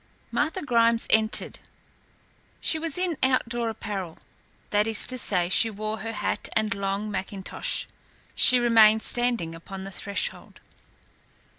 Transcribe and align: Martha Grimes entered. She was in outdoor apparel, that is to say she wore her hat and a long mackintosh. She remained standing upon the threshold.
Martha 0.31 0.63
Grimes 0.65 1.05
entered. 1.11 1.59
She 2.59 2.79
was 2.79 2.97
in 2.97 3.17
outdoor 3.21 3.69
apparel, 3.69 4.17
that 4.71 4.87
is 4.87 5.05
to 5.05 5.15
say 5.19 5.47
she 5.47 5.69
wore 5.69 5.99
her 5.99 6.13
hat 6.13 6.49
and 6.53 6.73
a 6.73 6.79
long 6.79 7.11
mackintosh. 7.11 7.85
She 8.33 8.57
remained 8.57 9.03
standing 9.03 9.53
upon 9.53 9.83
the 9.83 9.91
threshold. 9.91 10.59